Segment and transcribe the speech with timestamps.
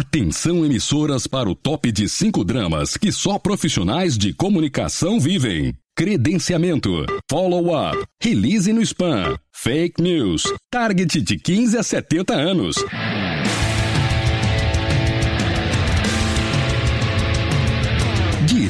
[0.00, 5.74] Atenção emissoras para o top de cinco dramas que só profissionais de comunicação vivem.
[5.94, 12.76] Credenciamento, follow-up, release no spam, fake news, target de 15 a 70 anos.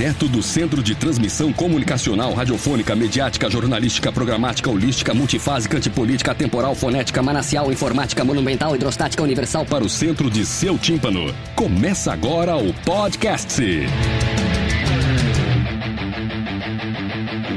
[0.01, 7.23] Direto do Centro de Transmissão Comunicacional, Radiofônica, Mediática, Jornalística, Programática, Holística, Multifásica, Antipolítica, Temporal, Fonética,
[7.23, 11.27] Manacial, Informática, Monumental, Hidrostática, Universal para o centro de seu tímpano.
[11.55, 13.63] Começa agora o podcast.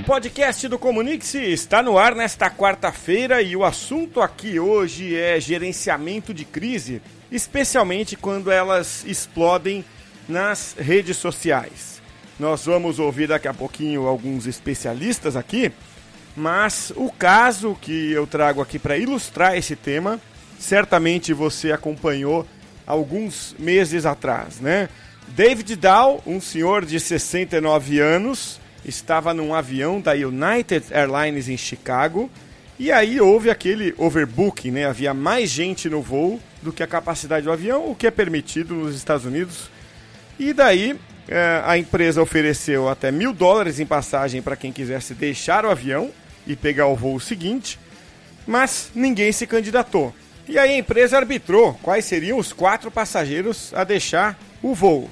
[0.01, 5.39] O podcast do Comunique-se está no ar nesta quarta-feira e o assunto aqui hoje é
[5.39, 9.85] gerenciamento de crise, especialmente quando elas explodem
[10.27, 12.02] nas redes sociais.
[12.39, 15.71] Nós vamos ouvir daqui a pouquinho alguns especialistas aqui,
[16.35, 20.19] mas o caso que eu trago aqui para ilustrar esse tema,
[20.57, 22.45] certamente você acompanhou
[22.87, 24.89] alguns meses atrás, né?
[25.29, 32.29] David Dow, um senhor de 69 anos, estava num avião da United Airlines em Chicago
[32.79, 34.85] e aí houve aquele overbooking, né?
[34.85, 38.73] Havia mais gente no voo do que a capacidade do avião, o que é permitido
[38.73, 39.69] nos Estados Unidos.
[40.39, 40.99] E daí
[41.63, 46.11] a empresa ofereceu até mil dólares em passagem para quem quisesse deixar o avião
[46.45, 47.79] e pegar o voo seguinte,
[48.45, 50.13] mas ninguém se candidatou.
[50.47, 55.09] E aí a empresa arbitrou quais seriam os quatro passageiros a deixar o voo.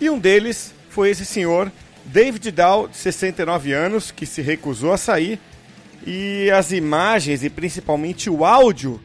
[0.00, 1.70] E um deles foi esse senhor,
[2.04, 5.38] David Dow, de 69 anos, que se recusou a sair.
[6.06, 9.00] E as imagens e principalmente o áudio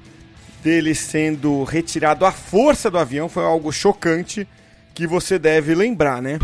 [0.63, 4.47] dele sendo retirado à força do avião foi algo chocante
[4.93, 6.39] que você deve lembrar, né?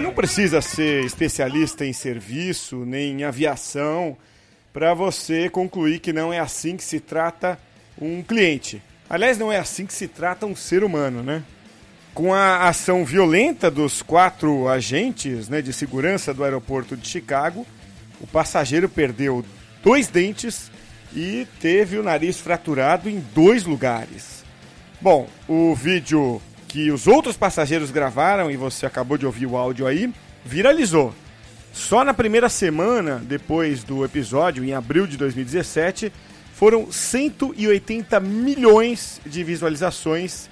[0.00, 4.16] Não precisa ser especialista em serviço nem em aviação
[4.72, 7.58] para você concluir que não é assim que se trata
[8.00, 8.82] um cliente.
[9.08, 11.42] Aliás, não é assim que se trata um ser humano, né?
[12.14, 17.64] Com a ação violenta dos quatro agentes né, de segurança do aeroporto de Chicago,
[18.20, 19.44] o passageiro perdeu
[19.82, 20.70] dois dentes
[21.14, 24.44] e teve o nariz fraturado em dois lugares.
[25.00, 29.86] Bom, o vídeo que os outros passageiros gravaram, e você acabou de ouvir o áudio
[29.86, 30.12] aí,
[30.44, 31.14] viralizou.
[31.72, 36.12] Só na primeira semana depois do episódio, em abril de 2017,
[36.54, 40.50] foram 180 milhões de visualizações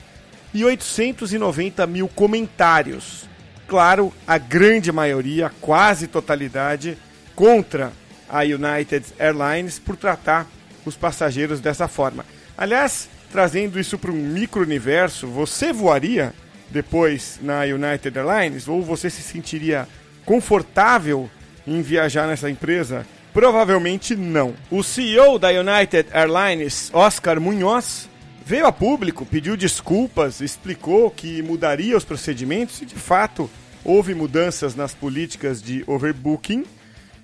[0.52, 3.28] e 890 mil comentários.
[3.66, 6.96] Claro, a grande maioria, quase totalidade,
[7.34, 7.92] contra
[8.28, 10.46] a United Airlines por tratar
[10.84, 12.24] os passageiros dessa forma.
[12.56, 16.34] Aliás, trazendo isso para um micro-universo, você voaria
[16.70, 19.86] depois na United Airlines ou você se sentiria
[20.24, 21.30] confortável
[21.66, 23.06] em viajar nessa empresa?
[23.32, 24.54] Provavelmente não.
[24.70, 28.07] O CEO da United Airlines, Oscar Munhoz,
[28.48, 33.50] veio a público, pediu desculpas, explicou que mudaria os procedimentos e, de fato,
[33.84, 36.64] houve mudanças nas políticas de overbooking.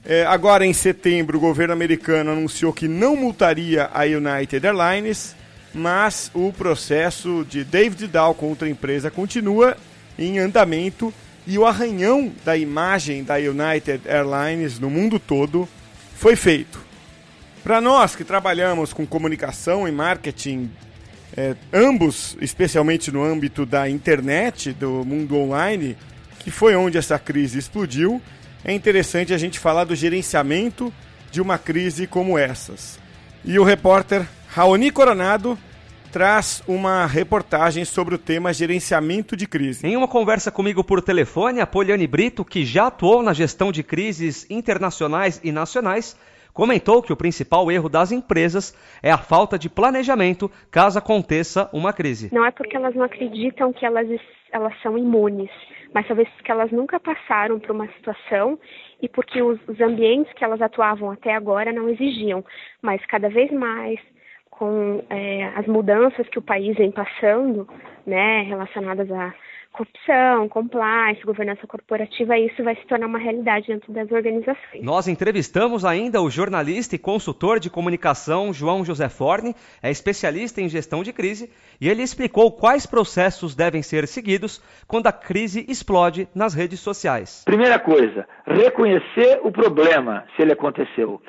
[0.05, 5.35] É, agora, em setembro, o governo americano anunciou que não multaria a United Airlines,
[5.73, 9.79] mas o processo de David Dow contra a empresa continua
[10.19, 11.11] em andamento
[11.47, 15.67] e o arranhão da imagem da United Airlines no mundo todo
[16.19, 16.85] foi feito.
[17.63, 20.71] Para nós que trabalhamos com comunicação e marketing
[21.37, 25.97] é, ambos, especialmente no âmbito da internet, do mundo online,
[26.39, 28.23] que foi onde essa crise explodiu,
[28.65, 30.93] é interessante a gente falar do gerenciamento
[31.31, 32.99] de uma crise como essas.
[33.45, 35.59] E o repórter Raoni Coronado
[36.13, 39.85] traz uma reportagem sobre o tema gerenciamento de crise.
[39.85, 43.83] Em uma conversa comigo por telefone, a Poliane Brito, que já atuou na gestão de
[43.83, 46.17] crises internacionais e nacionais,
[46.55, 48.73] comentou que o principal erro das empresas
[49.03, 52.33] é a falta de planejamento caso aconteça uma crise.
[52.33, 54.09] Não é porque elas não acreditam que elas,
[54.53, 55.51] elas são imunes,
[55.93, 58.59] mas talvez porque elas nunca passaram por uma situação
[59.03, 62.45] e porque os, os ambientes que elas atuavam até agora não exigiam.
[62.81, 63.99] Mas cada vez mais,
[64.49, 67.69] com é, as mudanças que o país vem passando,
[68.07, 69.35] né, relacionadas a
[69.75, 74.83] corrupção, compliance, governança corporativa, isso vai se tornar uma realidade dentro das organizações.
[74.83, 80.69] Nós entrevistamos ainda o jornalista e consultor de comunicação João José Forne, é especialista em
[80.69, 81.51] gestão de crise,
[81.81, 87.43] e ele explicou quais processos devem ser seguidos quando a crise explode nas redes sociais.
[87.45, 91.21] Primeira coisa, reconhecer o problema, se ele aconteceu.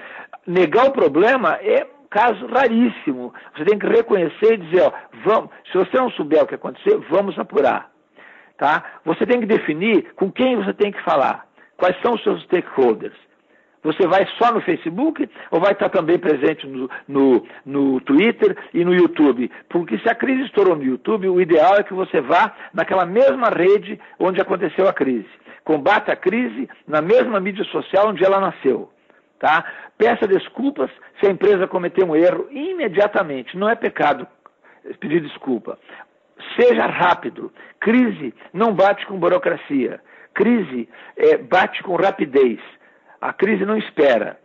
[0.45, 3.33] Negar o problema é caso raríssimo.
[3.57, 4.91] Você tem que reconhecer e dizer, ó,
[5.25, 7.94] vamos, se você não souber o que aconteceu, vamos apurar.
[8.57, 8.83] Tá?
[9.03, 11.45] Você tem que definir com quem você tem que falar,
[11.77, 13.15] quais são os seus stakeholders.
[13.83, 18.83] Você vai só no Facebook ou vai estar também presente no, no, no, Twitter e
[18.83, 19.51] no YouTube?
[19.69, 23.49] Porque se a crise estourou no YouTube, o ideal é que você vá naquela mesma
[23.49, 25.29] rede onde aconteceu a crise.
[25.63, 28.89] Combata a crise na mesma mídia social onde ela nasceu.
[29.37, 29.63] Tá?
[29.97, 33.55] Peça desculpas se a empresa cometeu um erro imediatamente.
[33.55, 34.27] Não é pecado
[34.99, 35.77] pedir desculpa.
[36.59, 37.51] Seja rápido.
[37.79, 39.99] Crise não bate com burocracia.
[40.33, 42.59] Crise é, bate com rapidez.
[43.21, 44.37] A crise não espera.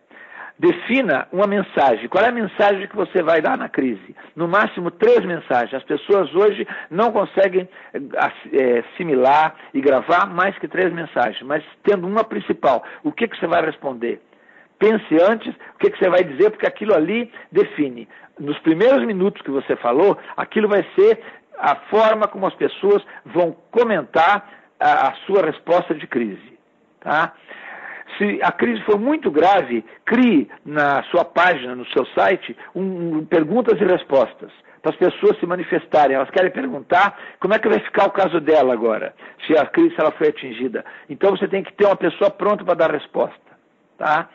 [0.58, 2.06] Defina uma mensagem.
[2.06, 4.14] Qual é a mensagem que você vai dar na crise?
[4.36, 5.72] No máximo três mensagens.
[5.72, 12.06] As pessoas hoje não conseguem é, assimilar e gravar mais que três mensagens, mas tendo
[12.06, 12.84] uma principal.
[13.02, 14.20] O que, que você vai responder?
[14.78, 18.06] Pense antes o que, que você vai dizer, porque aquilo ali define.
[18.38, 21.22] Nos primeiros minutos que você falou, aquilo vai ser
[21.60, 24.48] a forma como as pessoas vão comentar
[24.78, 26.58] a, a sua resposta de crise.
[27.00, 27.32] Tá?
[28.16, 33.24] Se a crise for muito grave, crie na sua página, no seu site, um, um,
[33.24, 34.50] perguntas e respostas
[34.82, 36.16] para as pessoas se manifestarem.
[36.16, 39.14] Elas querem perguntar como é que vai ficar o caso dela agora,
[39.46, 40.84] se a crise ela foi atingida.
[41.08, 43.38] Então você tem que ter uma pessoa pronta para dar resposta.
[43.98, 44.28] Tá?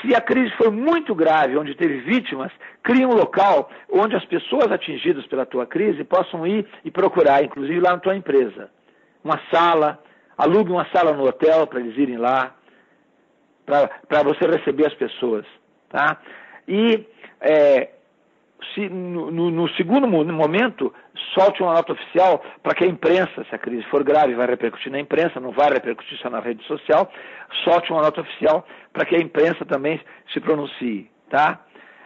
[0.00, 2.52] Se a crise for muito grave, onde teve vítimas,
[2.82, 7.80] crie um local onde as pessoas atingidas pela tua crise possam ir e procurar, inclusive
[7.80, 8.70] lá na tua empresa.
[9.24, 10.02] Uma sala,
[10.36, 12.54] alugue uma sala no hotel para eles irem lá,
[13.64, 15.44] para você receber as pessoas.
[15.88, 16.18] Tá?
[16.68, 17.04] E
[17.40, 17.90] é,
[18.74, 20.92] se, no, no, segundo momento,
[21.34, 24.90] solte uma nota oficial para que a imprensa, se a crise for grave, vai repercutir
[24.90, 27.10] na imprensa, não vai repercutir só na rede social,
[27.64, 30.00] solte uma nota oficial para que a imprensa também
[30.32, 31.10] se pronuncie.
[31.28, 31.60] Tá?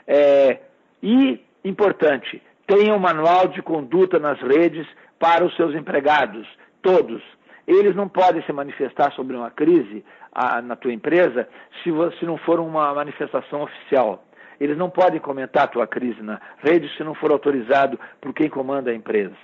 [0.07, 0.61] É,
[1.03, 4.87] e, importante, tenha um manual de conduta nas redes
[5.19, 6.47] para os seus empregados,
[6.83, 7.23] todos.
[7.67, 11.49] Eles não podem se manifestar sobre uma crise a, na tua empresa
[11.83, 14.25] se, se não for uma manifestação oficial.
[14.61, 18.51] Eles não podem comentar a tua crise na rede se não for autorizado por quem
[18.51, 19.35] comanda a empresa.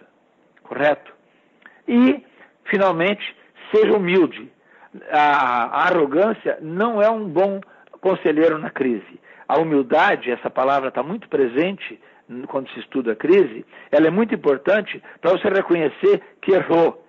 [0.63, 1.13] Correto?
[1.89, 2.23] E,
[2.65, 3.35] finalmente,
[3.75, 4.53] seja humilde.
[5.11, 7.61] A, a arrogância não é um bom
[8.01, 9.21] conselheiro na crise.
[9.49, 11.99] A humildade, essa palavra está muito presente
[12.49, 17.05] quando se estuda a crise, ela é muito importante para você reconhecer que errou.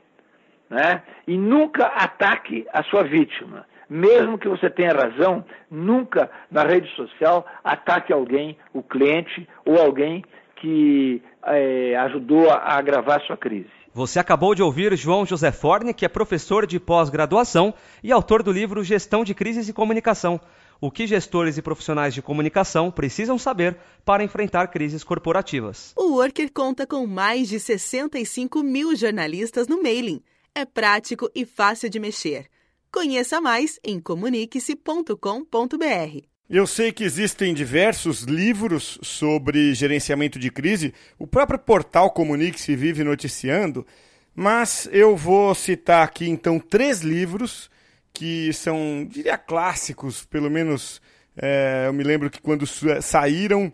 [0.70, 1.02] Né?
[1.28, 7.46] E nunca ataque a sua vítima mesmo que você tenha razão, nunca na rede social
[7.64, 10.24] ataque alguém, o cliente ou alguém
[10.58, 13.70] que é, ajudou a agravar sua crise.
[13.94, 17.74] Você acabou de ouvir João José Forne, que é professor de pós-graduação
[18.04, 20.40] e autor do livro Gestão de Crises e Comunicação.
[20.80, 23.76] O que gestores e profissionais de comunicação precisam saber
[24.06, 25.94] para enfrentar crises corporativas.
[25.98, 30.22] O Worker conta com mais de 65 mil jornalistas no mailing.
[30.54, 32.46] É prático e fácil de mexer.
[32.92, 36.28] Conheça mais em comunique-se.com.br.
[36.50, 40.94] Eu sei que existem diversos livros sobre gerenciamento de crise.
[41.20, 43.86] O próprio portal Comunique-se vive noticiando,
[44.34, 47.70] mas eu vou citar aqui então três livros
[48.14, 51.02] que são, diria, clássicos, pelo menos
[51.36, 53.72] é, eu me lembro que quando saíram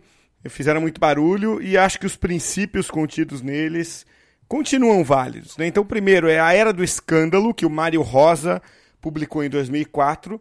[0.48, 4.04] fizeram muito barulho e acho que os princípios contidos neles
[4.46, 5.56] continuam válidos.
[5.56, 5.66] Né?
[5.66, 8.60] Então, primeiro é A Era do Escândalo, que o Mário Rosa
[9.04, 10.40] publicou em 2004.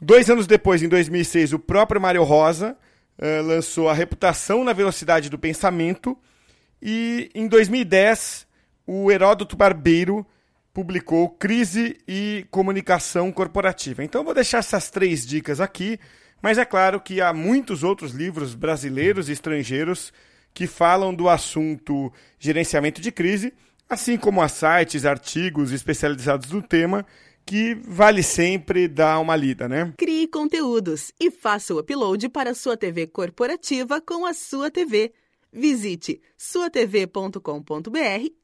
[0.00, 2.74] Dois anos depois, em 2006, o próprio Mário Rosa
[3.18, 6.16] uh, lançou A Reputação na Velocidade do Pensamento.
[6.80, 8.46] E em 2010,
[8.86, 10.26] o Heródoto Barbeiro
[10.72, 14.02] publicou Crise e Comunicação Corporativa.
[14.02, 16.00] Então, vou deixar essas três dicas aqui,
[16.40, 20.14] mas é claro que há muitos outros livros brasileiros e estrangeiros
[20.54, 23.52] que falam do assunto gerenciamento de crise,
[23.86, 27.04] assim como há sites, artigos especializados no tema
[27.48, 29.94] que vale sempre dar uma lida, né?
[29.96, 35.14] Crie conteúdos e faça o upload para sua TV corporativa com a sua TV.
[35.50, 37.38] Visite suatv.com.br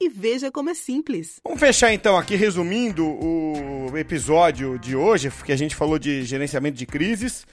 [0.00, 1.38] e veja como é simples.
[1.44, 6.78] Vamos fechar então aqui resumindo o episódio de hoje, que a gente falou de gerenciamento
[6.78, 7.46] de crises.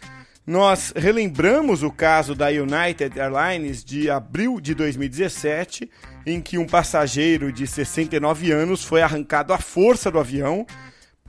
[0.47, 5.91] Nós relembramos o caso da United Airlines de abril de 2017,
[6.25, 10.65] em que um passageiro de 69 anos foi arrancado à força do avião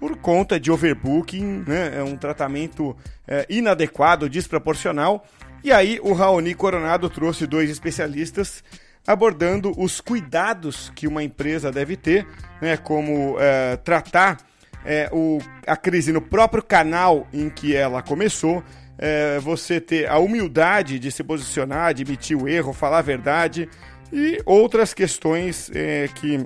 [0.02, 1.92] por conta de overbooking, né?
[1.96, 5.24] é um tratamento é, inadequado, desproporcional.
[5.62, 8.64] E aí o Raoni Coronado trouxe dois especialistas
[9.06, 12.26] abordando os cuidados que uma empresa deve ter,
[12.60, 12.76] né?
[12.76, 14.38] como é, tratar
[14.84, 18.60] é, o, a crise no próprio canal em que ela começou,
[18.98, 23.68] é, você ter a humildade de se posicionar, admitir o erro, falar a verdade
[24.12, 26.44] e outras questões é, que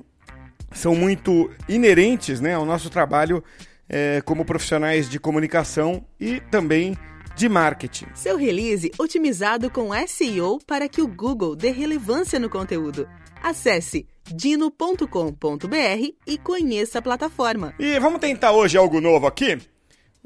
[0.73, 3.43] são muito inerentes né, ao nosso trabalho
[3.89, 6.97] é, como profissionais de comunicação e também
[7.37, 8.07] de marketing.
[8.15, 13.09] Seu release otimizado com SEO para que o Google dê relevância no conteúdo.
[13.43, 15.07] Acesse dino.com.br
[16.27, 17.75] e conheça a plataforma.
[17.79, 19.59] E vamos tentar hoje algo novo aqui?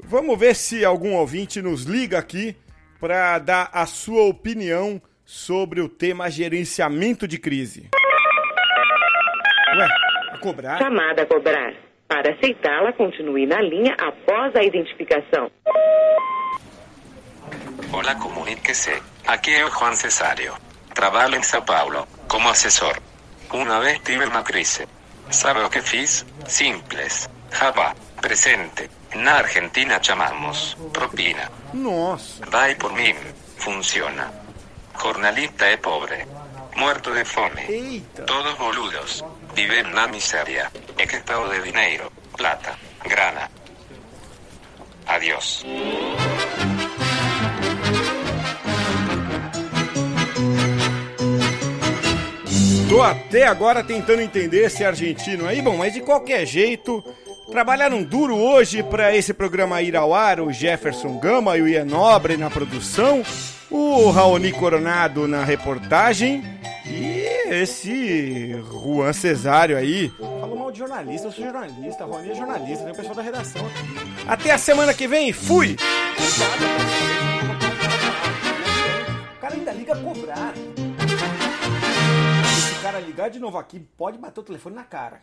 [0.03, 2.55] Vamos ver se algum ouvinte nos liga aqui
[2.99, 7.89] para dar a sua opinião sobre o tema gerenciamento de crise.
[9.75, 9.87] Ué,
[10.31, 10.77] a cobrar?
[10.77, 11.73] Chamada a cobrar.
[12.07, 15.49] Para aceitá-la, continue na linha após a identificação.
[17.93, 19.01] Olá, comuníquese.
[19.27, 20.53] Aqui é o Juan Cesario.
[20.93, 22.97] Trabalho em São Paulo como assessor.
[23.51, 24.87] Uma vez tive uma crise.
[25.29, 26.25] Sabe o que fiz?
[26.47, 27.29] Simples.
[27.51, 27.93] Java.
[28.21, 28.89] Presente.
[29.15, 31.51] Na Argentina chamamos propina.
[31.73, 32.45] Nossa.
[32.49, 33.15] Vai por mim.
[33.57, 34.31] Funciona.
[35.01, 36.25] Jornalista é pobre.
[36.75, 37.61] Muerto de fome.
[37.67, 38.23] Eita.
[38.23, 39.23] Todos boludos.
[39.53, 40.71] Viven na miseria.
[40.97, 42.11] Estado de dinheiro.
[42.37, 42.75] Plata.
[43.05, 43.49] Grana.
[45.07, 45.65] Adiós.
[52.87, 57.03] Tô até agora tentando entender esse argentino aí, bom, mas de qualquer jeito,
[57.49, 61.85] trabalharam duro hoje para esse programa ir ao ar, o Jefferson Gama e o Ian
[61.85, 63.23] Nobre na produção,
[63.69, 66.43] o Raoni Coronado na reportagem
[67.55, 70.09] esse Juan Cesário aí.
[70.19, 73.65] Falou mal de jornalista, eu sou jornalista, Raoni é jornalista, tem o pessoal da redação
[73.65, 74.25] aqui.
[74.27, 75.75] Até a semana que vem, fui!
[79.35, 80.53] O cara ainda liga cobrar.
[82.55, 85.19] Se o cara ligar de novo aqui, pode bater o telefone na cara.